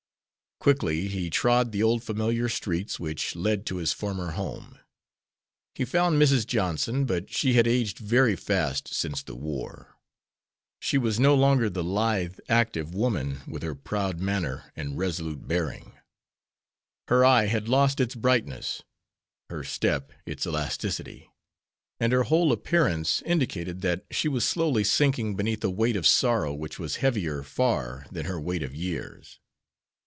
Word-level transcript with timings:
Quickly 0.59 1.07
he 1.07 1.31
trod 1.31 1.71
the 1.71 1.81
old 1.81 2.03
familiar 2.03 2.47
streets 2.47 2.99
which 2.99 3.35
led 3.35 3.65
to 3.65 3.77
his 3.77 3.91
former 3.93 4.33
home. 4.33 4.77
He 5.73 5.85
found 5.85 6.21
Mrs. 6.21 6.45
Johnson, 6.45 7.05
but 7.07 7.33
she 7.33 7.53
had 7.53 7.65
aged 7.65 7.97
very 7.97 8.35
fast 8.35 8.87
since 8.87 9.23
the 9.23 9.33
war. 9.33 9.97
She 10.79 10.99
was 10.99 11.19
no 11.19 11.33
longer 11.33 11.67
the 11.67 11.83
lithe, 11.83 12.37
active 12.47 12.93
woman, 12.93 13.39
with 13.47 13.63
her 13.63 13.73
proud 13.73 14.19
manner 14.19 14.71
and 14.75 14.99
resolute 14.99 15.47
bearing. 15.47 15.93
Her 17.07 17.25
eye 17.25 17.47
had 17.47 17.67
lost 17.67 17.99
its 17.99 18.13
brightness, 18.13 18.83
her 19.49 19.63
step 19.63 20.13
its 20.27 20.45
elasticity, 20.45 21.31
and 21.99 22.13
her 22.13 22.21
whole 22.25 22.51
appearance 22.51 23.23
indicated 23.23 23.81
that 23.81 24.05
she 24.11 24.27
was 24.27 24.47
slowly 24.47 24.83
sinking 24.83 25.35
beneath 25.35 25.63
a 25.63 25.71
weight 25.71 25.95
of 25.95 26.05
sorrow 26.05 26.53
which 26.53 26.77
was 26.77 26.97
heavier 26.97 27.41
far 27.41 28.05
than 28.11 28.27
her 28.27 28.39
weight 28.39 28.61
of 28.61 28.75
years. 28.75 29.39